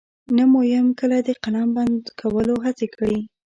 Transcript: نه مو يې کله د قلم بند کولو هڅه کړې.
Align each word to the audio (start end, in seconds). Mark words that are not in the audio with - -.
نه 0.35 0.43
مو 0.51 0.61
يې 0.71 0.79
کله 0.99 1.17
د 1.27 1.29
قلم 1.43 1.69
بند 1.77 2.01
کولو 2.19 2.55
هڅه 2.65 2.85
کړې. 2.95 3.17